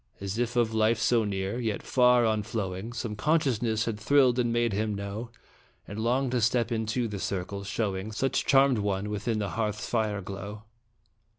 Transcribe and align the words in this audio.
As 0.19 0.39
if 0.39 0.55
of 0.55 0.73
life 0.73 0.97
so 0.97 1.23
near, 1.25 1.59
yet 1.59 1.83
far 1.83 2.25
on 2.25 2.41
flowing, 2.41 2.91
Some 2.91 3.15
consciousness 3.15 3.85
had 3.85 3.99
thrilled 3.99 4.39
and 4.39 4.51
made 4.51 4.73
him 4.73 4.95
know 4.95 5.29
And 5.87 5.99
long 5.99 6.31
to 6.31 6.41
step 6.41 6.71
into 6.71 7.07
the 7.07 7.19
circle, 7.19 7.63
showing 7.63 8.11
Such 8.11 8.43
charmed 8.47 8.79
one 8.79 9.11
within 9.11 9.37
the 9.37 9.49
hearth 9.49 9.79
fire's 9.79 10.23
glow. 10.23 10.63